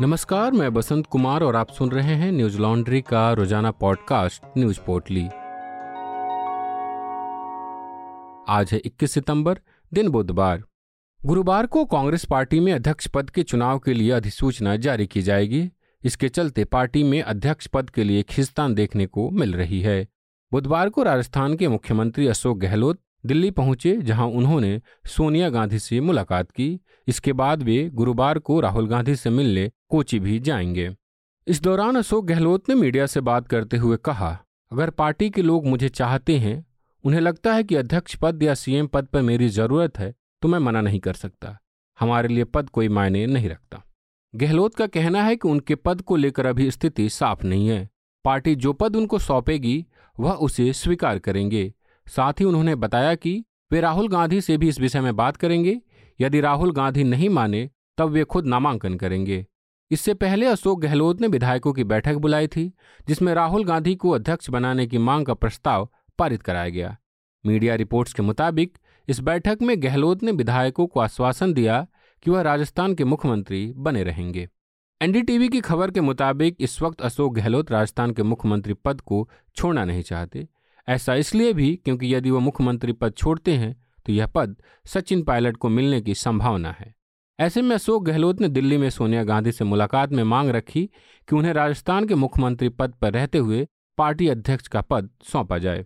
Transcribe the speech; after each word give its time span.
नमस्कार, 0.00 0.52
मैं 0.52 0.74
बसंत 0.74 1.06
कुमार 1.06 1.42
और 1.42 1.56
आप 1.56 1.70
सुन 1.70 1.90
रहे 1.90 2.14
हैं 2.14 2.32
न्यूज़ 2.32 2.58
लॉन्ड्री 2.58 3.00
का 3.00 3.32
रोज़ाना 3.32 3.70
पॉडकास्ट, 3.70 4.42
न्यूज़ 4.58 4.80
पोर्टली। 4.80 5.26
आज 8.48 8.70
है 8.72 8.78
21 8.78 9.12
सितंबर, 9.12 9.58
दिन 9.94 10.08
बुधवार। 10.08 10.62
गुरुवार 11.26 11.66
को 11.66 11.84
कांग्रेस 11.84 12.24
पार्टी 12.24 12.60
में 12.60 12.72
अध्यक्ष 12.72 13.08
पद 13.08 13.30
के 13.30 13.42
चुनाव 13.42 13.78
के 13.78 13.94
लिए 13.94 14.10
अधिसूचना 14.10 14.76
जारी 14.76 15.06
की 15.06 15.22
जाएगी। 15.22 15.70
इसके 16.04 16.28
चलते 16.28 16.64
पार्टी 16.64 17.04
में 17.04 17.22
अध्यक्ष 17.22 17.66
पद 17.66 17.90
के 17.90 18.04
लिए 18.04 18.22
खिस्तान 18.22 18.74
देखने 18.74 19.06
को 19.06 19.30
मिल 19.30 19.54
रही 19.54 19.80
है। 19.80 20.08
बुधवार 20.52 20.88
को 20.88 21.02
राजस्थान 21.02 21.56
के 21.56 21.68
मुख्यमंत्री 21.68 22.26
अशोक 22.26 22.58
गहलोत 22.58 23.00
दिल्ली 23.26 23.50
पहुँचे, 23.50 23.96
जहाँ 23.96 24.26
उन्होंने 24.26 24.80
सोनिया 25.06 25.48
गांधी 25.50 25.78
से 25.78 26.00
मुलाकात 26.00 26.50
की। 26.50 26.78
इसके 27.08 27.32
बाद 27.32 27.62
वे 27.62 27.88
गुरुवार 27.94 28.38
को 28.38 28.60
राहुल 28.60 28.88
गांधी 28.88 29.16
से 29.16 29.30
मिलने 29.30 29.70
कोची 29.88 30.20
भी 30.20 30.38
जाएँगे। 30.38 30.90
इस 31.46 31.62
दौरान 31.62 31.96
अशोक 31.96 32.24
गहलोत 32.26 32.68
ने 32.68 32.74
मीडिया 32.74 33.06
से 33.06 33.20
बात 33.20 33.48
करते 33.48 33.76
हुए 33.76 33.96
कहा, 33.96 34.30
अगर 34.72 34.90
पार्टी 34.90 35.30
के 35.30 35.42
लोग 35.42 35.66
मुझे 35.66 35.88
चाहते 35.88 36.38
हैं, 36.38 36.64
उन्हें 37.04 37.20
लगता 37.20 37.54
है 37.54 37.62
कि 37.64 37.74
अध्यक्ष 37.74 38.14
पद 38.16 38.42
या 38.42 38.54
सीएम 38.54 38.86
पद 38.86 39.06
पर 39.06 39.22
मेरी 39.22 39.48
ज़रूरत 39.48 39.98
है 39.98 40.14
तो 40.42 40.48
मैं 40.48 40.58
मना 40.58 40.80
नहीं 40.80 41.00
कर 41.00 41.14
सकता। 41.14 41.56
हमारे 42.00 42.28
लिए 42.28 42.44
पद 42.44 42.70
कोई 42.70 42.88
मायने 42.88 43.26
नहीं 43.26 43.48
रखता। 43.48 43.82
गहलोत 44.34 44.74
का 44.74 44.86
कहना 44.86 45.22
है 45.22 45.36
कि 45.36 45.48
उनके 45.48 45.74
पद 45.74 46.00
को 46.00 46.16
लेकर 46.16 46.46
अभी 46.46 46.70
स्थिति 46.70 47.08
साफ़ 47.08 47.44
नहीं 47.44 47.68
है। 47.68 47.88
पार्टी 48.24 48.54
जो 48.54 48.72
पद 48.72 48.96
उनको 48.96 49.18
सौंपेगी, 49.18 49.84
वह 50.20 50.32
उसे 50.32 50.72
स्वीकार 50.72 51.18
करेंगे। 51.18 51.72
साथ 52.08 52.32
ही 52.32 52.44
उन्होंने 52.44 52.74
बताया 52.74 53.14
कि 53.14 53.44
वे 53.72 53.80
राहुल 53.80 54.08
गांधी 54.08 54.40
से 54.40 54.56
भी 54.56 54.68
इस 54.68 54.80
विषय 54.80 55.00
में 55.00 55.16
बात 55.16 55.36
करेंगे। 55.36 55.80
यदि 56.20 56.40
राहुल 56.40 56.72
गांधी 56.72 57.04
नहीं 57.04 57.28
माने, 57.28 57.70
तब 57.98 58.08
वे 58.08 58.24
खुद 58.24 58.46
नामांकन 58.46 58.94
करेंगे। 58.94 59.46
इससे 59.90 60.14
पहले 60.14 60.46
अशोक 60.46 60.80
गहलोत 60.80 61.20
ने 61.20 61.26
विधायकों 61.26 61.72
की 61.72 61.84
बैठक 61.84 62.14
बुलाई 62.14 62.46
थी, 62.46 62.72
जिसमें 63.08 63.34
राहुल 63.34 63.64
गांधी 63.64 63.94
को 63.94 64.10
अध्यक्ष 64.10 64.50
बनाने 64.50 64.86
की 64.86 64.98
मांग 64.98 65.26
का 65.26 65.34
प्रस्ताव 65.34 65.88
पारित 66.18 66.42
कराया 66.42 66.68
गया। 66.68 66.96
मीडिया 67.46 67.74
रिपोर्ट्स 67.74 68.12
के 68.12 68.22
मुताबिक, 68.22 68.78
इस 69.08 69.20
बैठक 69.20 69.58
में 69.62 69.82
गहलोत 69.82 70.22
ने 70.22 70.32
विधायकों 70.32 70.86
को 70.86 71.00
आश्वासन 71.00 71.52
दिया 71.52 71.86
कि 72.22 72.30
वह 72.30 72.40
राजस्थान 72.40 72.94
के 72.94 73.04
मुख्यमंत्री 73.04 73.72
बने 73.76 74.04
रहेंगे। 74.04 74.48
एनडीटीवी 75.02 75.48
की 75.48 75.60
खबर 75.60 75.90
के 75.90 76.00
मुताबिक, 76.00 76.56
इस 76.60 76.82
वक्त 76.82 77.00
अशोक 77.00 77.34
गहलोत 77.34 77.72
राजस्थान 77.72 78.10
के 78.10 78.22
मुख्यमंत्री 78.22 78.74
पद 78.74 79.00
को 79.00 79.30
छोड़ना 79.56 79.84
नहीं 79.84 80.02
चाहते। 80.02 80.48
ऐसा 80.88 81.14
इसलिए 81.14 81.52
भी 81.52 81.74
क्योंकि 81.76 82.14
यदि 82.14 82.30
वह 82.30 82.40
मुख्यमंत्री 82.40 82.92
पद 82.92 83.14
छोड़ते 83.14 83.52
हैं 83.52 83.74
तो 84.06 84.12
यह 84.12 84.26
पद 84.26 84.56
सचिन 84.84 85.22
पायलट 85.22 85.56
को 85.56 85.68
मिलने 85.68 86.00
की 86.00 86.14
संभावना 86.14 86.70
है। 86.70 86.94
ऐसे 87.38 87.62
में 87.62 87.74
अशोक 87.74 88.04
गहलोत 88.04 88.40
ने 88.40 88.48
दिल्ली 88.48 88.76
में 88.76 88.88
सोनिया 88.90 89.24
गांधी 89.24 89.52
से 89.52 89.64
मुलाकात 89.64 90.12
में 90.12 90.22
मांग 90.24 90.50
रखी 90.50 90.84
कि 91.28 91.36
उन्हें 91.36 91.52
राजस्थान 91.52 92.06
के 92.06 92.14
मुख्यमंत्री 92.14 92.68
पद 92.68 92.92
पर 92.92 93.12
रहते 93.12 93.38
हुए 93.38 93.66
पार्टी 93.98 94.28
अध्यक्ष 94.28 94.68
का 94.68 94.80
पद 94.80 95.10
सौंपा 95.22 95.58
जाए। 95.58 95.84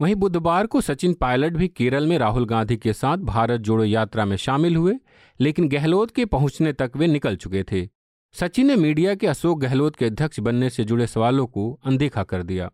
वहीं 0.00 0.14
बुधवार 0.14 0.66
को 0.66 0.80
सचिन 0.80 1.14
पायलट 1.14 1.52
भी 1.52 1.68
केरल 1.68 2.06
में 2.06 2.16
राहुल 2.18 2.46
गांधी 2.46 2.76
के 2.76 2.92
साथ 2.92 3.18
भारत 3.18 3.60
जोड़ो 3.60 3.84
यात्रा 3.84 4.24
में 4.24 4.36
शामिल 4.36 4.76
हुए, 4.76 4.94
लेकिन 5.40 5.68
गहलोत 5.68 6.10
के 6.10 6.24
पहुँचने 6.24 6.72
तक 6.72 6.92
वे 6.96 7.06
निकल 7.06 7.36
चुके 7.36 7.62
थे। 7.62 7.88
सचिन 8.34 8.66
ने 8.66 8.76
मीडिया 8.76 9.14
के 9.14 9.26
अशोक 9.26 9.60
गहलोत 9.60 9.96
के 9.96 10.04
अध्यक्ष 10.04 10.40
बनने 10.40 10.70
से 10.70 10.84
जुड़े 10.84 11.06
सवालों 11.06 11.46
को 11.46 11.72
अनदेखा 11.84 12.22
कर 12.22 12.42
दिया। 12.42 12.70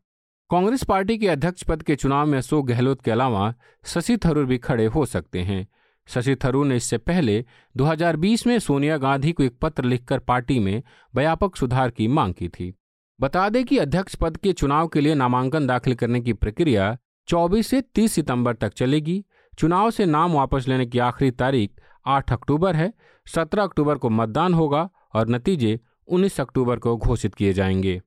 कांग्रेस 0.51 0.85
पार्टी 0.85 1.19
के 1.19 1.29
अध्यक्ष 1.29 1.63
पद 1.63 1.83
के 1.83 1.97
चुनाव 1.97 2.27
में 2.27 2.39
अशोक 2.39 2.67
गहलोत 2.67 3.03
के 3.03 3.11
अलावा 3.11 3.55
शशि 3.85 4.17
थरूर 4.17 4.45
भी 4.45 4.59
खड़े 4.59 4.87
हो 4.87 5.07
सकते 5.07 5.41
हैं। 5.41 5.69
शशि 6.07 6.37
थरूर 6.37 6.67
ने 6.67 6.77
इससे 6.77 6.99
पहले 6.99 7.45
2020 7.77 8.47
में 8.47 8.59
सोनिया 8.59 8.97
गांधी 8.97 9.33
को 9.33 9.43
एक 9.43 9.59
पत्र 9.63 9.85
लिखकर 9.85 10.19
पार्टी 10.19 10.59
में 10.59 10.83
व्यापक 11.15 11.57
सुधार 11.57 11.91
की 11.91 12.09
मांग 12.09 12.35
की 12.35 12.49
थी। 12.49 12.75
बता 13.21 13.49
दें 13.49 13.65
कि 13.65 13.79
अध्यक्ष 13.79 14.15
पद 14.15 14.37
के 14.37 14.53
चुनाव 14.53 14.89
के 14.89 15.01
लिए 15.01 15.15
नामांकन 15.15 15.67
दाखिल 15.67 15.95
करने 15.95 16.21
की 16.21 16.33
प्रक्रिया 16.33 16.99
24 17.29 17.67
से 17.67 17.81
30 17.81 18.13
सितंबर 18.13 18.55
तक 18.55 18.75
चलेगी। 18.75 19.25
चुनाव 19.59 19.91
से 19.91 20.07
नाम 20.07 20.33
वापस 20.33 20.69
लेने 20.69 20.87
की 20.87 20.99
आखिरी 20.99 21.31
तारीख 21.31 21.71
8 22.07 22.33
अक्टूबर 22.33 22.77
है। 22.77 22.93
17 23.35 23.63
अक्टूबर 23.63 23.99
को 23.99 24.11
मतदान 24.11 24.55
होगा 24.55 24.91
और 25.15 25.29
नतीजे 25.29 25.81
19 26.09 26.41
अक्टूबर 26.41 26.77
को 26.77 26.97
घोषित 26.97 27.35
किए 27.35 27.53
जाएँगे। 27.53 28.03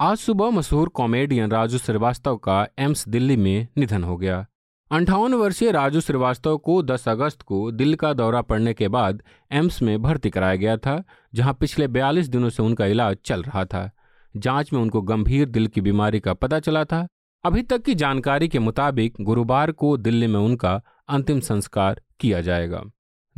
आज 0.00 0.18
सुबह 0.18 0.50
मशहूर 0.50 0.88
कॉमेडियन 0.88 1.50
राजू 1.50 1.78
श्रीवास्तव 1.78 2.36
का 2.36 2.68
एम्स 2.78 3.08
दिल्ली 3.08 3.36
में 3.36 3.68
निधन 3.78 4.04
हो 4.04 4.16
गया। 4.16 4.46
अंठावन 4.90 5.34
वर्षीय 5.34 5.70
राजू 5.70 6.00
श्रीवास्तव 6.00 6.58
को 6.58 6.82
10 6.82 7.08
अगस्त 7.08 7.42
को 7.42 7.70
दिल 7.70 7.94
का 7.94 8.12
दौरा 8.12 8.42
पड़ने 8.42 8.74
के 8.74 8.88
बाद 8.88 9.22
एम्स 9.52 9.82
में 9.82 10.02
भर्ती 10.02 10.30
कराया 10.30 10.56
गया 10.56 10.76
था, 10.76 11.04
जहाँ 11.34 11.54
पिछले 11.54 11.88
42 11.88 12.28
दिनों 12.28 12.48
से 12.48 12.62
उनका 12.62 12.86
इलाज 12.86 13.16
चल 13.24 13.42
रहा 13.42 13.64
था। 13.64 13.90
जाँच 14.36 14.72
में 14.72 14.80
उनको 14.80 15.02
गंभीर 15.02 15.48
दिल 15.48 15.66
की 15.66 15.80
बीमारी 15.80 16.20
का 16.20 16.34
पता 16.34 16.60
चला 16.60 16.84
था। 16.84 17.08
अभी 17.44 17.62
तक 17.62 17.82
की 17.82 17.94
जानकारी 17.94 18.48
के 18.48 18.58
मुताबिक 18.58 19.14
गुरुवार 19.20 19.72
को 19.72 19.96
दिल्ली 19.96 20.26
में 20.26 20.40
उनका 20.40 20.80
अंतिम 21.08 21.40
संस्कार 21.40 22.02
किया 22.20 22.40
जाएगा। 22.40 22.82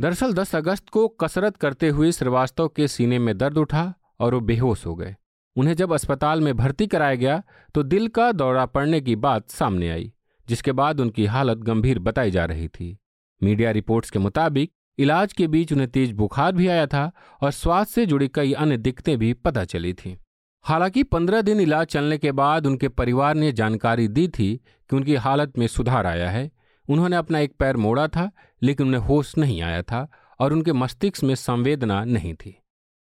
दरअसल 0.01 0.33
10 0.33 0.55
अगस्त 0.55 0.89
को 0.89 1.07
कसरत 1.07 1.57
करते 1.57 1.89
हुए 1.89 2.11
श्रीवास्तव 2.11 2.67
के 2.67 2.87
सीने 2.87 3.19
में 3.19 3.37
दर्द 3.37 3.57
उठा 3.57 3.93
और 4.19 4.33
वो 4.33 4.39
बेहोश 4.39 4.85
हो 4.85 4.95
गए। 4.95 5.15
उन्हें 5.55 5.73
जब 5.73 5.93
अस्पताल 5.93 6.41
में 6.41 6.55
भर्ती 6.57 6.87
कराया 6.87 7.15
गया 7.15 7.41
तो 7.75 7.83
दिल 7.83 8.07
का 8.07 8.31
दौरा 8.31 8.65
पड़ने 8.65 9.01
की 9.01 9.15
बात 9.15 9.49
सामने 9.49 9.89
आई, 9.89 10.11
जिसके 10.47 10.71
बाद 10.71 10.99
उनकी 10.99 11.25
हालत 11.25 11.57
गंभीर 11.57 11.99
बताई 11.99 12.31
जा 12.31 12.45
रही 12.45 12.67
थी। 12.67 12.97
मीडिया 13.41 13.71
रिपोर्ट्स 13.71 14.09
के 14.09 14.19
मुताबिक, 14.19 14.71
इलाज 14.97 15.33
के 15.33 15.47
बीच 15.47 15.71
उन्हें 15.73 15.89
तेज 15.89 16.11
बुखार 16.11 16.51
भी 16.51 16.67
आया 16.67 16.85
था 16.87 17.11
और 17.41 17.51
स्वास्थ्य 17.51 17.93
से 17.93 18.05
जुड़ी 18.05 18.27
कई 18.27 18.53
अन्य 18.53 18.77
दिक्कतें 18.77 19.17
भी 19.17 19.33
पता 19.33 19.63
चली 19.65 19.93
थी। 19.93 20.17
हालाँकि 20.65 21.03
पंद्रह 21.03 21.41
दिन 21.41 21.59
इलाज 21.59 21.87
चलने 21.87 22.17
के 22.17 22.31
बाद 22.31 22.65
उनके 22.67 22.87
परिवार 22.87 23.35
ने 23.35 23.51
जानकारी 23.51 24.07
दी 24.07 24.27
थी 24.27 24.55
कि 24.89 24.95
उनकी 24.95 25.15
हालत 25.15 25.57
में 25.57 25.67
सुधार 25.67 26.05
आया 26.05 26.29
है। 26.29 26.49
उन्होंने 26.89 27.15
अपना 27.15 27.39
एक 27.39 27.53
पैर 27.59 27.77
मोड़ा 27.77 28.07
था, 28.07 28.29
लेकिन 28.61 28.87
उन्हें 28.87 29.01
होश 29.01 29.37
नहीं 29.37 29.61
आया 29.61 29.81
था 29.81 30.07
और 30.39 30.53
उनके 30.53 30.73
मस्तिष्क 30.73 31.23
में 31.23 31.35
संवेदना 31.35 32.03
नहीं 32.03 32.33
थी। 32.33 32.57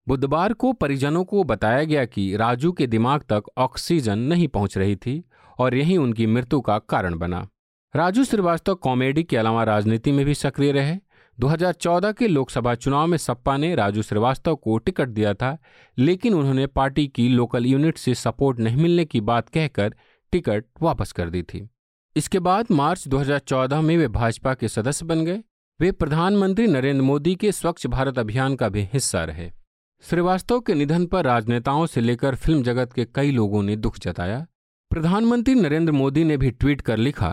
बुधवार 0.08 0.52
को 0.52 0.72
परिजनों 0.72 1.24
को 1.24 1.44
बताया 1.44 1.84
गया 1.84 2.04
कि 2.04 2.36
राजू 2.36 2.72
के 2.72 2.86
दिमाग 2.86 3.20
तक 3.20 3.42
ऑक्सीजन 3.58 4.19
नहीं 4.19 4.48
पहुँच 4.48 4.78
रही 4.78 4.96
थी 4.96 5.24
और 5.58 5.74
यही 5.74 5.96
उनकी 5.96 6.26
मृत्यु 6.26 6.60
का 6.60 6.78
कारण 6.78 7.19
बना। 7.19 7.48
राजू 7.96 8.24
श्रीवास्तव 8.24 8.74
कॉमेडी 8.74 9.22
के 9.22 9.36
अलावा 9.36 9.64
राजनीति 9.64 10.12
में 10.12 10.26
भी 10.26 10.34
सक्रिय 10.34 10.72
रहे। 10.72 10.96
2014 11.41 12.12
के 12.12 12.28
लोकसभा 12.28 12.74
चुनाव 12.74 13.06
में 13.06 13.19
सपा 13.19 13.56
ने 13.56 13.74
राजू 13.74 14.02
श्रीवास्तव 14.02 14.54
को 14.54 14.78
टिकट 14.78 15.08
दिया 15.08 15.34
था, 15.34 15.58
लेकिन 15.98 16.34
उन्होंने 16.34 16.66
पार्टी 16.66 17.06
की 17.06 17.28
लोकल 17.28 17.66
यूनिट 17.66 17.98
से 17.98 18.14
सपोर्ट 18.14 18.60
नहीं 18.60 18.76
मिलने 18.76 19.04
की 19.04 19.20
बात 19.20 19.48
कहकर 19.48 19.94
टिकट 20.32 20.64
वापस 20.82 21.12
कर 21.12 21.30
दी 21.30 21.42
थी। 21.42 21.69
इसके 22.16 22.38
बाद 22.38 22.66
मार्च 22.70 23.08
2014 23.08 23.80
में 23.80 23.96
वे 23.96 24.08
भाजपा 24.08 24.54
के 24.54 24.69
सदस्य 24.69 25.04
बन 25.04 25.25
गए। 25.25 25.42
वे 25.80 25.92
प्रधानमंत्री 25.92 26.66
नरेंद्र 26.66 27.02
मोदी 27.02 27.34
के 27.34 27.52
स्वच्छ 27.52 27.86
भारत 27.86 28.19
अभियान 28.19 28.56
का 28.56 28.69
भी 28.69 28.88
हिस्सा 28.92 29.25
रहे। 29.25 29.57
श्रीवास्तव 30.03 30.60
के 30.60 30.75
निधन 30.75 31.06
पर 31.06 31.25
राजनेताओं 31.25 31.86
से 31.86 32.00
लेकर 32.00 32.34
फ़िल्म 32.34 32.62
जगत 32.62 32.92
के 32.92 33.04
कई 33.04 33.31
लोगों 33.31 33.62
ने 33.62 33.75
दुख 33.76 33.98
जताया। 33.98 34.47
प्रधानमंत्री 34.91 35.54
नरेंद्र 35.54 35.92
मोदी 35.92 36.25
ने 36.25 36.36
भी 36.36 36.50
ट्वीट 36.50 36.81
कर 36.81 36.97
लिखा, 36.97 37.31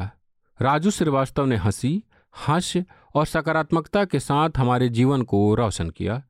राजू 0.60 0.92
श्रीवास्तव 0.92 1.46
ने 1.46 1.56
हँसी 1.56 2.04
हास्य 2.36 2.84
और 3.16 3.26
सकारात्मकता 3.26 4.04
के 4.06 4.20
साथ 4.20 4.58
हमारे 4.58 4.90
जीवन 4.90 5.22
को 5.22 5.54
रोशन 5.56 5.90
किया। 5.90 6.22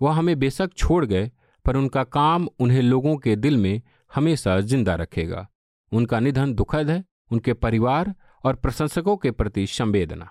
वह 0.00 0.12
हमें 0.12 0.38
बेशक 0.38 0.74
छोड़ 0.76 1.04
गए, 1.04 1.30
पर 1.64 1.76
उनका 1.76 2.04
काम 2.04 2.48
उन्हें 2.58 2.82
लोगों 2.82 3.16
के 3.16 3.36
दिल 3.36 3.56
में 3.56 3.80
हमेशा 4.14 4.60
ज़िंदा 4.60 4.94
रखेगा। 4.94 5.48
उनका 5.92 6.20
निधन 6.20 6.54
दुखद 6.54 6.90
है, 6.90 7.04
उनके 7.32 7.52
परिवार 7.52 8.14
और 8.44 8.54
प्रशंसकों 8.54 9.16
के 9.16 9.30
प्रति 9.30 9.66
संवेदना। 9.66 10.30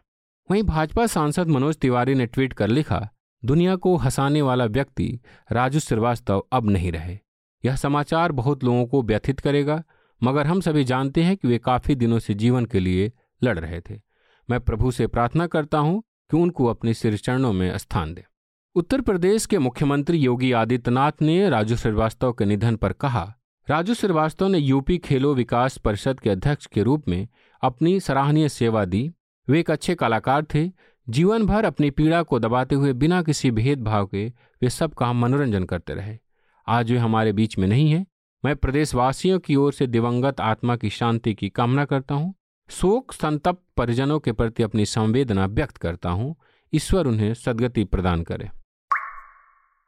वहीं 0.49 0.63
भाजपा 0.63 1.07
सांसद 1.07 1.47
मनोज 1.47 1.77
तिवारी 1.77 2.15
ने 2.15 2.25
ट्वीट 2.25 2.53
कर 2.53 2.67
लिखा 2.67 3.09
दुनिया 3.45 3.75
को 3.75 3.95
हंसाने 3.95 4.41
वाला 4.41 4.65
व्यक्ति 4.65 5.19
राजू 5.51 5.79
श्रीवास्तव 5.79 6.43
अब 6.51 6.69
नहीं 6.69 6.91
रहे। 6.91 7.17
यह 7.63 7.75
समाचार 7.75 8.31
बहुत 8.31 8.63
लोगों 8.63 8.85
को 8.85 9.01
व्यथित 9.03 9.39
करेगा, 9.39 9.83
मगर 10.21 10.47
हम 10.47 10.61
सभी 10.61 10.83
जानते 10.83 11.23
हैं 11.23 11.35
कि 11.37 11.47
वे 11.47 11.57
काफ़ी 11.57 11.95
दिनों 11.95 12.19
से 12.19 12.33
जीवन 12.33 12.65
के 12.65 12.79
लिए 12.79 13.11
लड़ 13.41 13.57
रहे 13.59 13.81
थे। 13.81 13.99
मैं 14.49 14.59
प्रभु 14.59 14.91
से 14.91 15.07
प्रार्थना 15.07 15.47
करता 15.47 15.77
हूँ 15.77 16.01
कि 16.31 16.37
उनको 16.37 16.65
अपने 16.65 16.93
सिर 16.93 17.17
चरणों 17.17 17.53
में 17.53 17.77
स्थान 17.77 18.13
दें। 18.13 18.23
उत्तर 18.75 19.01
प्रदेश 19.01 19.45
के 19.45 19.59
मुख्यमंत्री 19.59 20.17
योगी 20.17 20.51
आदित्यनाथ 20.51 21.21
ने 21.21 21.49
राजू 21.49 21.75
श्रीवास्तव 21.75 22.33
के 22.33 22.45
निधन 22.45 22.75
पर 22.75 22.93
कहा, 22.93 23.33
राजू 23.67 23.93
श्रीवास्तव 23.93 24.47
ने 24.47 24.57
यूपी 24.57 24.97
खेलो 24.97 25.33
विकास 25.33 25.77
परिषद 25.77 26.19
के 26.19 26.29
अध्यक्ष 26.29 26.65
के 26.65 26.83
रूप 26.83 27.07
में 27.07 27.27
अपनी 27.63 27.99
सराहनीय 27.99 28.49
सेवा 28.49 28.85
दी। 28.85 29.09
वे 29.47 29.59
एक 29.59 29.71
अच्छे 29.71 29.95
कलाकार 29.95 30.45
थे 30.53 30.67
जीवन 31.09 31.45
भर 31.45 31.65
अपनी 31.65 31.89
पीड़ा 31.89 32.23
को 32.23 32.39
दबाते 32.39 32.75
हुए 32.75 32.93
बिना 32.93 33.21
किसी 33.21 33.51
भेदभाव 33.51 34.05
के 34.05 34.25
वे 34.61 34.69
सबका 34.69 35.13
मनोरंजन 35.13 35.63
करते 35.63 35.93
रहे। 35.93 36.17
आज 36.67 36.91
वे 36.91 36.97
हमारे 36.97 37.33
बीच 37.33 37.57
में 37.57 37.67
नहीं 37.67 37.91
है। 37.91 38.05
मैं 38.45 38.55
प्रदेशवासियों 38.55 39.39
की 39.39 39.55
ओर 39.55 39.73
से 39.73 39.87
दिवंगत 39.87 40.41
आत्मा 40.41 40.75
की 40.75 40.89
शांति 40.89 41.33
की 41.33 41.49
कामना 41.49 41.85
करता 41.85 42.15
हूँ। 42.15 42.33
शोक 42.69 43.13
संतप्त 43.13 43.61
परिजनों 43.77 44.19
के 44.19 44.31
प्रति 44.31 44.63
अपनी 44.63 44.85
संवेदना 44.85 45.45
व्यक्त 45.45 45.77
करता 45.77 46.09
हूँ। 46.09 46.35
ईश्वर 46.73 47.07
उन्हें 47.07 47.33
सदगति 47.33 47.83
प्रदान 47.83 48.23
करे। 48.23 48.49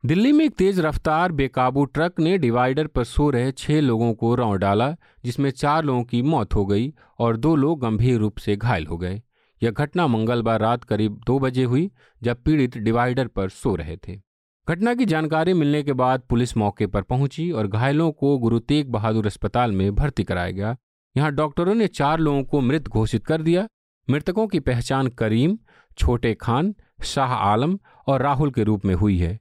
दिल्ली 0.06 0.32
में 0.32 0.46
एक 0.46 0.56
तेज 0.56 0.80
रफ्तार 0.80 1.32
बेकाबू 1.32 1.86
ट्रक 1.86 2.20
ने 2.20 2.38
डिवाइडर 2.38 2.88
पर 2.88 3.04
सो 3.04 3.30
रहे 3.30 3.52
छह 3.52 3.82
लोगों 3.82 4.14
को 4.14 4.36
रौं 4.36 4.58
डाला, 4.60 4.96
जिसमें 5.26 5.52
चार 5.52 5.84
लोगों 5.84 6.04
की 6.04 6.22
मौत 6.22 6.56
हो 6.56 6.66
गई 6.66 6.94
और 7.20 7.38
दो 7.38 7.56
लोग 7.56 7.82
गंभीर 7.82 8.20
रूप 8.20 8.38
से 8.38 8.56
घायल 8.56 8.86
हो 8.86 8.98
गए। 8.98 9.22
यह 9.64 9.72
घटना 9.72 10.08
मंगलवार 10.08 10.60
रात 10.60 10.84
करीब 10.84 11.22
दो 11.28 11.40
बजे 11.40 11.64
हुई, 11.64 11.92
जब 12.24 12.44
पीड़ित 12.44 12.78
डिवाइडर 12.78 13.28
पर 13.28 13.50
सो 13.50 13.76
रहे 13.76 13.98
थे। 13.98 14.22
घटना 14.70 14.94
की 14.94 15.06
जानकारी 15.06 15.54
मिलने 15.54 15.84
के 15.84 15.94
बाद 15.94 16.22
पुलिस 16.30 16.58
मौके 16.58 16.88
पर 16.88 17.02
पहुँची 17.02 17.52
और 17.52 17.68
घायलों 17.68 18.12
को 18.12 18.38
गुरु 18.38 18.60
तेग 18.60 18.90
बहादुर 18.90 19.26
अस्पताल 19.26 19.72
में 19.72 19.96
भर्ती 19.96 20.24
कराया 20.24 20.52
गया। 20.52 20.78
यहाँ 21.18 21.32
डॉक्टरों 21.32 21.76
ने 21.76 21.88
चार 21.88 22.20
लोगों 22.20 22.44
को 22.44 22.62
मृत 22.62 22.88
घोषित 22.88 23.26
कर 23.26 23.42
दिया। 23.42 23.68
मृतकों 24.10 24.48
की 24.48 24.60
पहचान 24.60 25.08
करीम, 25.08 25.58
छोटे 25.98 26.34
खान, 26.34 26.76
शाह 27.04 27.34
आलम 27.34 27.80
और 28.08 28.22
राहुल 28.22 28.52
के 28.52 28.64
रूप 28.64 28.86
में 28.86 28.96
हुई 28.96 29.18
है। 29.18 29.40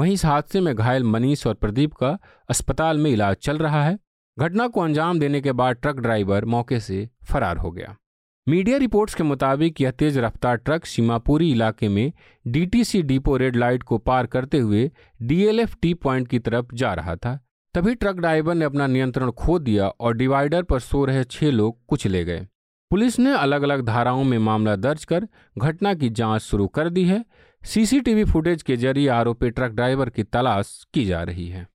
वहीं 0.00 0.12
इस 0.12 0.24
हादसे 0.24 0.60
में 0.60 0.74
घायल 0.74 1.04
मनीष 1.04 1.46
और 1.46 1.54
प्रदीप 1.54 1.94
का 1.94 2.18
अस्पताल 2.48 2.98
में 2.98 3.10
इलाज 3.10 3.36
चल 3.36 3.58
रहा 3.58 3.84
है। 3.84 3.98
घटना 4.38 4.66
को 4.68 4.80
अंजाम 4.80 5.18
देने 5.18 5.40
के 5.40 5.52
बाद 5.52 5.76
ट्रक 5.76 5.96
ड्राइवर 5.96 6.44
मौके 6.44 6.80
से 6.80 7.08
फरार 7.24 7.56
हो 7.56 7.70
गया। 7.70 7.96
मीडिया 8.48 8.76
रिपोर्ट्स 8.78 9.14
के 9.14 9.22
मुताबिक 9.22 9.80
यह 9.80 9.90
तेज 9.90 10.16
रफ्तार 10.18 10.56
ट्रक 10.56 10.84
सीमापुरी 10.86 11.50
इलाके 11.52 11.88
में 11.88 12.12
डीटीसी 12.46 13.00
डिपो 13.02 13.36
रेड 13.36 13.56
लाइट 13.56 13.82
को 13.82 13.96
पार 13.98 14.26
करते 14.26 14.58
हुए 14.58 14.90
डीएलएफ 15.22 15.74
टी 15.82 15.92
पॉइंट 15.94 16.28
की 16.28 16.38
तरफ़ 16.38 16.74
जा 16.74 16.92
रहा 16.94 17.16
था। 17.16 17.34
तभी 17.74 17.94
ट्रक 17.94 18.16
ड्राइवर 18.16 18.54
ने 18.54 18.64
अपना 18.64 18.86
नियंत्रण 18.86 19.30
खो 19.30 19.58
दिया 19.58 19.88
और 19.88 20.14
डिवाइडर 20.16 20.62
पर 20.62 20.80
सो 20.80 21.04
रहे 21.04 21.24
छह 21.24 21.50
लोग 21.50 21.76
कुछ 21.86 22.06
ले 22.06 22.24
गए। 22.24 22.46
पुलिस 22.90 23.18
ने 23.18 23.32
अलग 23.32 23.62
अलग 23.62 23.84
धाराओं 23.86 24.22
में 24.24 24.38
मामला 24.38 24.76
दर्ज 24.76 25.04
कर 25.04 25.26
घटना 25.58 25.92
की 25.94 26.08
जाँच 26.10 26.42
शुरू 26.42 26.66
कर 26.68 26.88
दी 26.88 27.04
है। 27.04 27.24
सीसीटीवी 27.62 28.24
फुटेज 28.24 28.62
के 28.62 28.76
ज़रिए 28.76 29.08
आरोपी 29.08 29.50
ट्रक 29.50 29.72
ड्राइवर 29.72 30.10
की 30.10 30.22
तलाश 30.22 30.72
की 30.94 31.04
जा 31.04 31.22
रही 31.22 31.48
है। 31.48 31.66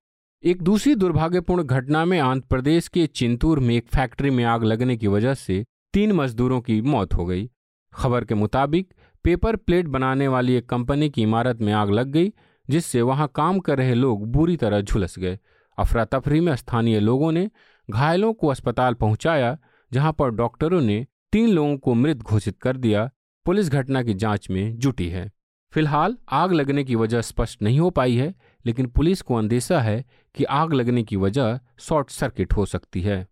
एक 0.44 0.62
दूसरी 0.62 0.96
दुर्भाग्यपूर्ण 0.96 1.64
घटना 1.64 2.04
में 2.06 2.20
आंध्र 2.20 2.46
प्रदेश 2.50 2.88
के 2.88 3.06
चिंतूर 3.08 3.60
में 3.60 3.76
एक 3.76 3.88
फैक्ट्री 3.88 4.30
में 4.30 4.44
आग 4.46 4.64
लगने 4.64 4.98
की 4.98 5.08
वजह 5.08 5.34
से 5.34 5.64
तीन 5.94 6.12
मजदूरों 6.12 6.62
की 6.62 6.82
मौत 6.82 7.14
हो 7.14 7.26
गई। 7.26 7.50
खबर 7.94 8.26
के 8.26 8.36
मुताबिक, 8.36 8.94
पेपर 9.24 9.56
प्लेट 9.56 9.88
बनाने 9.88 10.28
वाली 10.28 10.54
एक 10.54 10.70
कंपनी 10.70 11.10
की 11.10 11.22
इमारत 11.22 11.62
में 11.62 11.74
आग 11.74 11.90
लग 11.90 12.08
गई, 12.08 12.34
जिससे 12.70 13.02
वहाँ 13.02 13.32
काम 13.36 13.60
कर 13.60 13.78
रहे 13.78 13.94
लोग 13.94 14.28
बुरी 14.28 14.58
तरह 14.58 14.82
झुलस 14.82 15.20
गए। 15.20 15.40
अफरा 15.78 16.06
तफरी 16.06 16.40
में 16.40 16.56
स्थानीय 16.56 17.00
लोगों 17.00 17.32
ने 17.32 17.52
घायलों 17.90 18.34
को 18.34 18.48
अस्पताल 18.48 18.94
पहुँचाया, 18.94 19.58
जहाँ 19.94 20.14
पर 20.14 20.30
डॉक्टरों 20.30 20.82
ने 20.82 21.08
तीन 21.32 21.50
लोगों 21.50 21.78
को 21.78 21.94
मृत 21.94 22.18
घोषित 22.18 22.58
कर 22.58 22.78
दिया। 22.78 23.10
पुलिस 23.46 23.70
घटना 23.70 24.04
की 24.04 24.14
जाँच 24.14 24.50
में 24.50 24.78
जुटी 24.78 25.10
है। 25.10 25.32
फ़िलहाल, 25.72 26.18
आग 26.32 26.54
लगने 26.54 26.84
की 26.84 26.96
वजह 26.96 27.22
स्पष्ट 27.22 27.62
नहीं 27.62 27.80
हो 27.80 27.90
पाई 27.90 28.16
है, 28.16 28.36
लेकिन 28.66 28.86
पुलिस 28.86 29.22
को 29.22 29.36
अंदेशा 29.36 29.82
है 29.82 30.06
कि 30.36 30.44
आग 30.44 30.74
लगने 30.74 31.04
की 31.04 31.16
वजह 31.16 31.60
शॉर्ट 31.80 32.10
सर्किट 32.10 32.54
हो 32.54 32.66
सकती 32.66 33.02
है। 33.02 33.28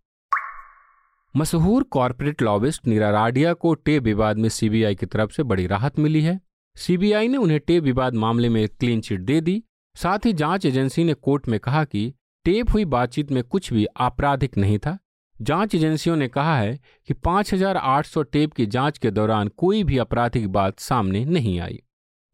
मशहूर 1.36 1.82
कॉरपोरेट 1.82 2.42
लॉबिस्ट 2.42 2.86
नीरा 2.86 3.10
राडिया 3.10 3.52
को 3.52 3.74
टेप 3.74 4.02
विवाद 4.02 4.38
में 4.38 4.48
सीबीआई 4.48 4.94
की 4.94 5.06
तरफ़ 5.06 5.30
से 5.30 5.42
बड़ी 5.42 5.66
राहत 5.66 5.98
मिली 5.98 6.22
है। 6.22 6.40
सीबीआई 6.76 7.28
ने 7.28 7.36
उन्हें 7.36 7.60
टेप 7.60 7.84
विवाद 7.84 8.14
मामले 8.14 8.48
में 8.48 8.62
एक 8.62 8.76
क्लीन 8.80 9.00
चिट 9.00 9.20
दे 9.20 9.40
दी। 9.40 9.64
साथ 9.96 10.18
ही 10.24 10.32
जाँच 10.32 10.66
एजेंसी 10.66 11.04
ने 11.04 11.14
कोर्ट 11.14 11.48
में 11.48 11.60
कहा 11.60 11.84
कि 11.84 12.14
टेप 12.44 12.72
हुई 12.72 12.84
बातचीत 12.84 13.32
में 13.32 13.44
कुछ 13.44 13.72
भी 13.72 13.86
आपराधिक 13.96 14.58
नहीं 14.58 14.78
था। 14.78 14.98
जाँच 15.42 15.74
एजेंसियों 15.74 16.16
ने 16.16 16.28
कहा 16.28 16.58
है 16.58 16.80
कि 17.06 17.14
5,800 17.14 18.22
टेप 18.22 18.52
की 18.52 18.66
जाँच 18.66 18.98
के 18.98 19.10
दौरान 19.10 19.48
कोई 19.48 19.84
भी 19.84 19.98
आपराधिक 19.98 20.48
बात 20.48 20.78
सामने 20.78 21.24
नहीं 21.24 21.60
आई। 21.60 21.82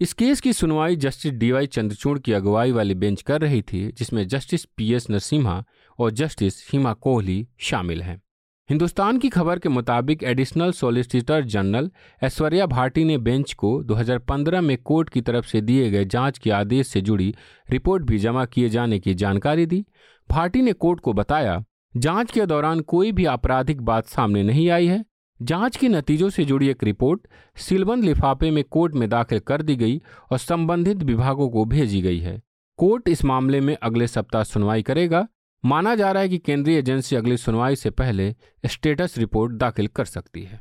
इस 0.00 0.12
केस 0.12 0.40
की 0.40 0.52
सुनवाई 0.52 0.96
जस्टिस 0.96 1.32
डीवाई 1.32 1.66
चंद्रचूड़ 1.66 2.18
की 2.18 2.32
अगुवाई 2.32 2.72
वाली 2.72 2.94
बेंच 2.94 3.22
कर 3.22 3.40
रही 3.40 3.62
थी 3.62 3.92
जिसमें 3.92 4.28
जस्टिस 4.28 4.64
पी 4.64 4.94
एस 4.94 5.10
नरसिम्हा 5.10 5.64
और 5.98 6.10
जस्टिस 6.10 6.72
हिमा 6.72 6.92
कोहली 6.92 7.48
शामिल 7.58 8.02
हैं। 8.02 8.22
हिंदुस्तान 8.70 9.18
की 9.18 9.28
खबर 9.28 9.58
के 9.58 9.68
मुताबिक 9.68 10.22
additional 10.22 10.72
solicitor 10.72 11.44
general 11.44 11.90
Aishwarya 12.22 12.66
Bhati 12.66 13.04
ने 13.04 13.18
बेंच 13.18 13.52
को 13.52 13.82
2015 13.82 14.60
में 14.60 14.76
कोर्ट 14.76 15.08
की 15.08 15.20
तरफ़ 15.20 15.46
से 15.46 15.60
दिए 15.60 15.90
गए 15.90 16.04
जाँच 16.04 16.38
के 16.38 16.50
आदेश 16.50 16.88
से 16.88 17.00
जुड़ी 17.00 17.34
रिपोर्ट 17.70 18.04
भी 18.04 18.18
जमा 18.18 18.44
किए 18.44 18.68
जाने 18.68 18.98
की 18.98 19.14
जानकारी 19.14 19.66
दी। 19.66 19.84
भाटी 20.30 20.62
ने 20.62 20.72
कोर्ट 20.72 21.00
को 21.00 21.12
बताया, 21.12 21.64
जाँच 21.96 22.32
के 22.32 22.46
दौरान 22.46 22.80
कोई 22.80 23.12
भी 23.12 23.24
आपराधिक 23.24 23.80
बात 23.80 24.06
सामने 24.06 24.42
नहीं 24.42 24.68
आई 24.70 24.86
है। 24.86 25.04
जाँच 25.42 25.76
के 25.76 25.88
नतीजों 25.88 26.28
से 26.30 26.44
जुड़ी 26.44 26.68
एक 26.68 26.84
रिपोर्ट 26.84 27.26
सिलबंद 27.56 28.04
लिफाफे 28.04 28.50
में 28.50 28.62
कोर्ट 28.64 28.94
में 28.94 29.08
दाखिल 29.08 29.38
कर 29.38 29.62
दी 29.62 29.76
गई 29.76 30.00
और 30.32 30.38
संबंधित 30.38 31.02
विभागों 31.02 31.48
को 31.48 31.64
भेजी 31.64 32.02
गई 32.02 32.18
है। 32.18 32.40
कोर्ट 32.78 33.08
इस 33.08 33.24
मामले 33.24 33.60
में 33.60 33.76
अगले 33.82 34.06
सप्ताह 34.06 34.42
सुनवाई 34.42 34.82
करेगा। 34.82 35.26
माना 35.64 35.94
जा 35.94 36.12
रहा 36.12 36.22
है 36.22 36.28
कि 36.28 36.38
केंद्रीय 36.38 36.78
एजेंसी 36.78 37.16
अगली 37.16 37.36
सुनवाई 37.36 37.76
से 37.76 37.90
पहले 37.90 38.34
स्टेटस 38.66 39.18
रिपोर्ट 39.18 39.52
दाखिल 39.52 39.86
कर 39.86 40.04
सकती 40.04 40.42
है। 40.42 40.60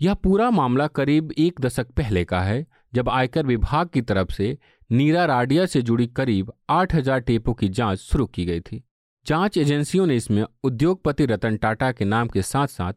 यह 0.00 0.14
पूरा 0.14 0.50
मामला 0.50 0.86
करीब 0.86 1.32
एक 1.38 1.60
दशक 1.60 1.90
पहले 1.90 2.24
का 2.24 2.40
है, 2.40 2.66
जब 2.94 3.08
आयकर 3.08 3.46
विभाग 3.46 3.88
की 3.88 4.00
तरफ़ 4.00 4.32
से 4.32 4.58
नीरा 4.90 5.24
राडिया 5.24 5.66
से 5.66 5.82
जुड़ी 5.82 6.06
करीब 6.06 6.52
8000 6.68 7.20
टेपों 7.20 7.54
की 7.54 7.68
जाँच 7.68 7.98
शुरू 7.98 8.26
की 8.26 8.44
गई 8.44 8.60
थी। 8.60 8.82
जाँच 9.26 9.58
एजेंसियों 9.58 10.06
ने 10.06 10.16
इसमें 10.16 10.44
उद्योगपति 10.64 11.26
रतन 11.26 11.56
टाटा 11.56 11.92
के 11.92 12.04
नाम 12.04 12.28
के 12.28 12.42
साथ 12.42 12.66
साथ 12.66 12.92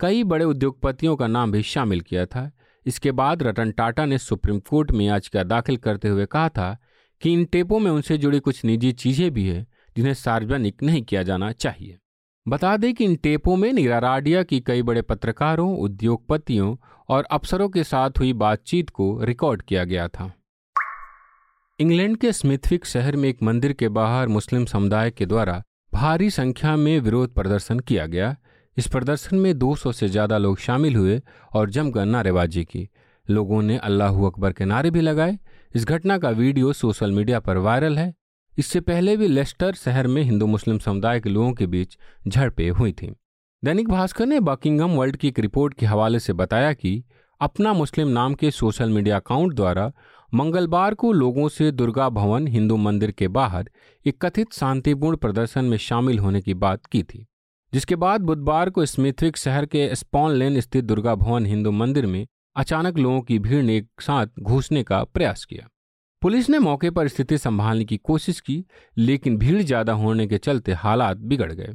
कई 0.00 0.24
बड़े 0.24 0.44
उद्योगपतियों 0.44 1.16
का 1.16 1.26
नाम 1.26 1.52
भी 1.52 1.62
शामिल 1.62 2.00
किया 2.00 2.26
था। 2.26 2.50
इसके 2.86 3.12
बाद 3.12 3.42
रतन 3.42 3.70
टाटा 3.70 4.04
ने 4.04 4.18
सुप्रीम 4.18 4.60
कोर्ट 4.60 4.90
में 4.90 5.06
याचिका 5.06 5.42
दाखिल 5.42 5.76
करते 5.76 6.08
हुए 6.08 6.26
कहा 6.26 6.48
था 6.48 6.76
कि 7.22 7.32
इन 7.32 7.44
टेपों 7.44 7.78
में 7.78 7.90
उनसे 7.90 8.18
जुड़ी 8.18 8.40
कुछ 8.40 8.64
निजी 8.64 8.92
चीज़ें 8.92 9.30
भी 9.30 9.48
है 9.48 9.66
जिन्हें 9.96 10.14
सार्वजनिक 10.14 10.82
नहीं 10.82 11.02
किया 11.02 11.22
जाना 11.22 11.52
चाहिए। 11.52 11.98
बता 12.46 12.76
दें 12.76 12.92
कि 12.94 13.04
इन 13.04 13.16
टेपों 13.16 13.56
में 13.56 13.72
निराराडिया 13.72 14.42
की 14.42 14.60
कई 14.60 14.82
बड़े 14.82 15.02
पत्रकारों, 15.02 15.76
उद्योगपतियों 15.78 16.76
और 17.08 17.24
अफसरों 17.24 17.68
के 17.68 17.84
साथ 17.84 18.18
हुई 18.18 18.32
बातचीत 18.32 18.90
को 18.90 19.24
रिकॉर्ड 19.24 19.62
किया 19.62 19.84
गया 19.84 20.08
था। 20.08 20.32
इंग्लैंड 21.78 22.16
के 22.16 22.32
स्मिथविक 22.32 22.86
शहर 22.86 23.16
में 23.16 23.28
एक 23.28 23.42
मंदिर 23.42 23.72
के 23.72 23.88
बाहर 23.88 24.28
मुस्लिम 24.28 24.64
समुदाय 24.64 25.10
के 25.10 25.26
द्वारा 25.26 25.62
भारी 25.94 26.30
संख्या 26.30 26.76
में 26.76 26.98
विरोध 27.00 27.34
प्रदर्शन 27.34 27.78
किया 27.80 28.06
गया। 28.06 28.36
इस 28.76 28.86
प्रदर्शन 28.86 29.36
में 29.36 29.58
200 29.58 29.92
से 29.92 30.08
ज़्यादा 30.08 30.38
लोग 30.38 30.58
शामिल 30.58 30.96
हुए 30.96 31.20
और 31.54 31.70
जमकर 31.70 32.04
नारेबाजी 32.04 32.64
की। 32.64 32.88
लोगों 33.30 33.62
ने 33.62 33.76
अल्लाह 33.78 34.26
अकबर 34.26 34.52
के 34.52 34.64
नारे 34.64 34.90
भी 34.90 35.00
लगाए। 35.00 35.38
इस 35.74 35.84
घटना 35.84 36.18
का 36.18 36.30
वीडियो 36.30 36.72
सोशल 36.72 37.12
मीडिया 37.12 37.40
पर 37.40 37.56
वायरल 37.56 37.98
है। 37.98 38.14
इससे 38.60 38.80
पहले 38.80 39.16
भी 39.16 39.26
लेस्टर 39.28 39.74
शहर 39.74 40.06
में 40.06 40.22
हिंदू 40.22 40.46
मुस्लिम 40.46 40.78
समुदाय 40.78 41.20
के 41.20 41.30
लोगों 41.30 41.52
के 41.52 41.66
बीच 41.66 41.96
झड़पें 42.28 42.70
हुई 42.70 42.92
थीं। 42.92 43.12
दैनिक 43.64 43.88
भास्कर 43.88 44.26
ने 44.26 44.40
बकिंगम 44.40 44.90
वर्ल्ड 44.90 45.16
की 45.16 45.28
एक 45.28 45.38
रिपोर्ट 45.38 45.74
के 45.74 45.86
हवाले 45.86 46.18
से 46.18 46.32
बताया 46.32 46.72
कि 46.72 47.04
अपना 47.40 47.72
मुस्लिम 47.72 48.08
नाम 48.08 48.34
के 48.34 48.50
सोशल 48.50 48.90
मीडिया 48.90 49.16
अकाउंट 49.16 49.54
द्वारा 49.54 49.92
मंगलवार 50.34 50.94
को 50.94 51.12
लोगों 51.12 51.48
से 51.48 51.70
दुर्गा 51.72 52.08
भवन, 52.08 52.46
हिंदू 52.46 52.76
मंदिर 52.76 53.10
के 53.10 53.28
बाहर 53.28 53.70
एक 54.06 54.24
कथित 54.24 54.52
शांतिपूर्ण 54.52 55.16
प्रदर्शन 55.16 55.64
में 55.64 55.76
शामिल 55.78 56.18
होने 56.18 56.40
की 56.40 56.54
बात 56.54 56.86
की 56.86 57.02
थी, 57.02 57.26
जिसके 57.72 57.96
बाद 57.96 58.20
बुधवार 58.20 58.70
को 58.70 58.86
स्मिथविक 58.86 59.36
शहर 59.36 59.66
के 59.66 59.94
स्पॉन 59.94 60.32
लेन 60.32 60.60
स्थित 60.60 60.84
दुर्गा 60.84 61.14
भवन, 61.14 61.46
हिंदू 61.46 61.70
मंदिर 61.70 62.06
में 62.06 62.26
अचानक 62.56 62.98
लोगों 62.98 63.20
की 63.20 63.38
भीड़ 63.38 63.62
ने 63.62 63.76
एक 63.76 63.88
साथ 64.00 64.26
घुसने 64.42 64.82
का 64.82 65.04
प्रयास 65.04 65.44
किया। 65.44 65.68
पुलिस 66.22 66.48
ने 66.50 66.58
मौके 66.58 66.90
पर 66.90 67.08
स्थिति 67.08 67.36
संभालने 67.38 67.84
की 67.84 67.96
कोशिश 67.96 68.40
की, 68.40 68.64
लेकिन 68.96 69.36
भीड़ 69.38 69.62
ज़्यादा 69.62 69.92
होने 69.92 70.26
के 70.26 70.38
चलते 70.38 70.72
हालात 70.72 71.16
बिगड़ 71.16 71.52
गए। 71.52 71.72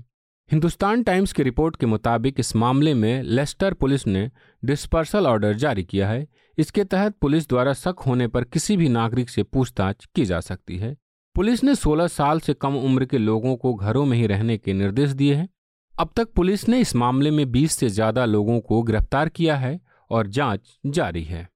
हिंदुस्तान 0.51 1.03
टाइम्स 1.03 1.33
की 1.33 1.43
रिपोर्ट 1.43 1.75
के 1.75 1.85
मुताबिक 1.85 2.39
इस 2.39 2.55
मामले 2.55 2.93
में 2.93 3.21
लेस्टर 3.23 3.73
पुलिस 3.73 4.05
ने 4.07 4.29
डिस्पर्सल 4.63 5.27
ऑर्डर 5.27 5.53
जारी 5.53 5.83
किया 5.83 6.09
है। 6.09 6.27
इसके 6.57 6.83
तहत 6.83 7.15
पुलिस 7.21 7.49
द्वारा 7.49 7.73
शक 7.73 8.03
होने 8.07 8.27
पर 8.27 8.43
किसी 8.43 8.77
भी 8.77 8.89
नागरिक 8.89 9.29
से 9.29 9.43
पूछताछ 9.43 10.05
की 10.15 10.25
जा 10.25 10.39
सकती 10.39 10.77
है। 10.77 10.95
पुलिस 11.35 11.63
ने 11.63 11.75
16 11.75 12.07
साल 12.07 12.39
से 12.39 12.53
कम 12.53 12.75
उम्र 12.75 13.05
के 13.05 13.17
लोगों 13.17 13.55
को 13.55 13.73
घरों 13.73 14.05
में 14.05 14.17
ही 14.17 14.27
रहने 14.27 14.57
के 14.57 14.73
निर्देश 14.73 15.09
दिए 15.09 15.35
हैं। 15.35 15.49
अब 15.93 16.09
तक 16.15 16.31
पुलिस 16.33 16.67
ने 16.69 16.79
इस 16.79 16.95
मामले 16.95 17.31
में 17.31 17.45
20 17.51 17.71
से 17.71 17.89
ज़्यादा 17.89 18.25
लोगों 18.25 18.59
को 18.59 18.81
गिरफ़्तार 18.83 19.29
किया 19.29 19.55
है 19.55 19.79
और 20.11 20.27
जाँच 20.27 20.77
जारी 20.85 21.23
है। 21.23 21.47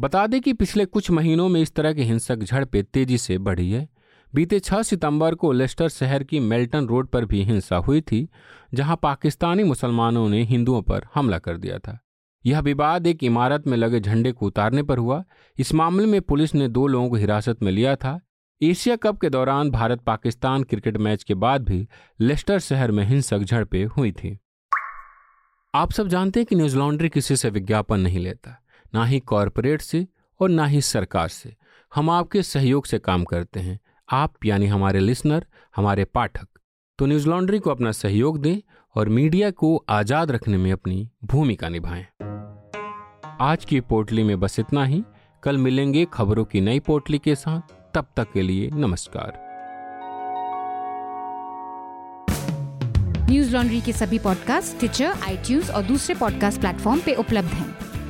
बता 0.00 0.26
दें 0.26 0.40
कि 0.40 0.52
पिछले 0.52 0.84
कुछ 0.84 1.10
महीनों 1.10 1.48
में 1.48 1.60
इस 1.60 1.74
तरह 1.74 1.92
की 1.92 2.02
हिंसक 2.02 2.38
झड़पें 2.38 2.84
तेज़ी 2.84 3.18
से 3.18 3.38
बढ़ी 3.38 3.70
है। 3.70 3.88
बीते 4.34 4.60
6 4.60 4.82
सितंबर 4.82 5.34
को 5.34 5.52
लेस्टर 5.52 5.88
शहर 5.88 6.24
की 6.24 6.40
मेल्टन 6.40 6.86
रोड 6.86 7.08
पर 7.08 7.24
भी 7.24 7.42
हिंसा 7.42 7.76
हुई 7.76 8.00
थी, 8.00 8.28
जहाँ 8.74 8.98
पाकिस्तानी 9.02 9.62
मुसलमानों 9.64 10.28
ने 10.28 10.42
हिंदुओं 10.42 10.82
पर 10.82 11.06
हमला 11.14 11.38
कर 11.38 11.56
दिया 11.56 11.78
था। 11.78 12.04
यह 12.46 12.60
विवाद 12.60 13.06
एक 13.06 13.24
इमारत 13.24 13.66
में 13.66 13.76
लगे 13.76 14.00
झंडे 14.00 14.32
को 14.32 14.46
उतारने 14.46 14.82
पर 14.82 14.98
हुआ। 14.98 15.24
इस 15.58 15.74
मामले 15.74 16.06
में 16.06 16.22
पुलिस 16.22 16.54
ने 16.54 16.68
दो 16.68 16.86
लोगों 16.86 17.10
को 17.10 17.16
हिरासत 17.16 17.62
में 17.62 17.72
लिया 17.72 17.96
था। 17.96 18.20
एशिया 18.62 18.96
कप 18.96 19.20
के 19.20 19.30
दौरान 19.30 19.70
भारत 19.70 20.00
पाकिस्तान 20.00 20.62
क्रिकेट 20.62 20.96
मैच 20.96 21.24
के 21.24 21.34
बाद 21.34 21.64
भी 21.64 21.88
लेस्टर 22.20 22.58
शहर 22.58 22.90
में 22.90 23.04
हिंसक 23.04 23.38
झड़पें 23.38 23.84
हुई 23.84 24.12
थी। 24.12 24.38
आप 25.74 25.92
सब 25.92 26.08
जानते 26.08 26.40
हैं 26.40 26.46
कि 26.46 26.56
न्यूज़ 26.56 26.76
लॉन्ड्री 26.76 27.08
किसी 27.08 27.36
से 27.36 27.50
विज्ञापन 27.50 28.00
नहीं 28.00 28.18
लेता। 28.18 28.64
ना 28.94 29.04
ही 29.04 29.20
कॉरपोरेट 29.20 29.80
से 29.80 30.06
और 30.40 30.50
ना 30.50 30.66
ही 30.66 30.80
सरकार 30.80 31.28
से। 31.28 31.56
हम 31.94 32.10
आपके 32.10 32.42
सहयोग 32.42 32.86
से 32.86 32.98
काम 32.98 33.24
करते 33.24 33.60
हैं। 33.60 33.80
आप 34.12 34.34
यानी 34.44 34.66
हमारे 34.66 35.00
लिसनर, 35.00 35.46
हमारे 35.76 36.04
पाठक। 36.04 36.48
तो 36.98 37.06
न्यूज़ 37.06 37.28
लॉन्ड्री 37.28 37.58
को 37.58 37.70
अपना 37.70 37.92
सहयोग 37.92 38.38
दें 38.38 38.58
और 38.94 39.08
मीडिया 39.08 39.50
को 39.50 39.84
आज़ाद 39.88 40.30
रखने 40.30 40.56
में 40.56 40.72
अपनी 40.72 41.10
भूमिका 41.24 41.68
निभाएँ। 41.68 42.06
आज 43.40 43.64
की 43.64 43.80
पोटली 43.80 44.22
में 44.22 44.40
बस 44.40 44.58
इतना 44.58 44.84
ही। 44.84 45.04
कल 45.42 45.56
मिलेंगे 45.56 46.06
खबरों 46.12 46.44
की 46.44 46.60
नई 46.60 46.80
पोटली 46.80 47.18
के 47.18 47.34
साथ। 47.34 47.94
तब 47.94 48.06
तक 48.16 48.32
के 48.32 48.42
लिए 48.42 48.70
नमस्कार। 48.70 49.48
न्यूज़ 53.30 53.56
लॉन्ड्री 53.56 53.80
के 53.80 53.92
सभी 53.92 54.18
पॉडकास्ट 54.18 54.78
ट्विटर 54.78 55.10
आईटीज 55.10 55.70
और 55.70 55.82
दूसरे 55.82 56.14
पॉडकास्ट 56.14 56.60
प्लेटफॉर्म 56.60 57.00
पे 57.00 57.14
उपलब्ध 57.14 57.48
हैं। 57.48 57.87